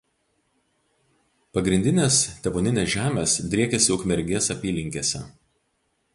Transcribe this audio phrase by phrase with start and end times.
[1.57, 2.17] Pagrindinės
[2.47, 5.25] tėvoninės žemės driekėsi Ukmergės apylinkėse.